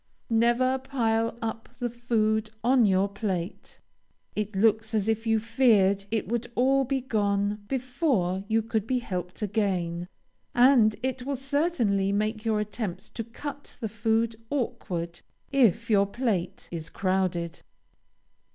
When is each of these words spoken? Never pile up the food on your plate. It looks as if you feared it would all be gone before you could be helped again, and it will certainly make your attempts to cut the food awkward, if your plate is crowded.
Never 0.31 0.79
pile 0.79 1.37
up 1.43 1.69
the 1.77 1.87
food 1.87 2.49
on 2.63 2.85
your 2.85 3.07
plate. 3.07 3.79
It 4.35 4.55
looks 4.55 4.95
as 4.95 5.07
if 5.07 5.27
you 5.27 5.39
feared 5.39 6.05
it 6.09 6.27
would 6.27 6.51
all 6.55 6.85
be 6.85 7.01
gone 7.01 7.61
before 7.67 8.43
you 8.47 8.63
could 8.63 8.87
be 8.87 8.97
helped 8.97 9.43
again, 9.43 10.07
and 10.55 10.95
it 11.03 11.21
will 11.23 11.35
certainly 11.35 12.11
make 12.11 12.43
your 12.43 12.59
attempts 12.59 13.09
to 13.09 13.23
cut 13.23 13.77
the 13.79 13.89
food 13.89 14.37
awkward, 14.49 15.21
if 15.51 15.87
your 15.87 16.07
plate 16.07 16.67
is 16.71 16.89
crowded. 16.89 17.61